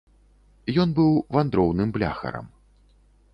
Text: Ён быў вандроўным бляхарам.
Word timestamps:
Ён 0.83 0.89
быў 0.99 1.11
вандроўным 1.35 1.93
бляхарам. 1.99 2.49